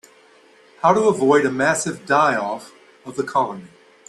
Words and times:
How 0.81 0.93
to 0.95 1.01
avoid 1.09 1.45
a 1.45 1.51
massive 1.51 2.07
die-off 2.07 2.73
of 3.05 3.17
the 3.17 3.23
colony. 3.23 3.67